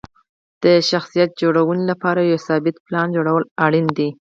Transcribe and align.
د 0.63 0.65
شخصیت 0.89 1.29
جوړونې 1.41 1.83
لپاره 1.91 2.21
یو 2.31 2.37
ثابت 2.47 2.75
پلان 2.85 3.07
جوړول 3.15 3.43
اړین 3.65 3.87
دي. 3.97 4.09